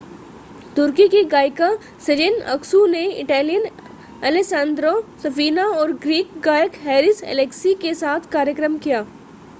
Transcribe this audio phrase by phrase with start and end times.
[0.75, 1.67] तुर्की की गायिका
[2.05, 3.67] Sezen Aksu ने इटालियन
[4.21, 9.05] एलेसांद्रो सफीना और ग्रीक गायक हैरिस एलेक्सी के साथ कार्यक्रम किया